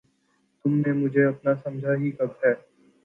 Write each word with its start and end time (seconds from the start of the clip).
تم 0.65 0.71
نے 0.77 0.91
مجھے 0.93 1.23
اپنا 1.25 1.53
سمجھا 1.63 1.93
ہی 1.95 2.11
کب 2.11 2.31
ہے! 2.43 2.53